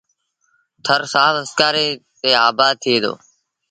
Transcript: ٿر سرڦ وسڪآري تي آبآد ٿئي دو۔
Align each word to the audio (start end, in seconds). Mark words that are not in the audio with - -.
ٿر 0.85 1.01
سرڦ 1.11 1.33
وسڪآري 1.43 1.87
تي 2.21 2.29
آبآد 2.47 2.73
ٿئي 2.83 2.97
دو۔ 3.03 3.13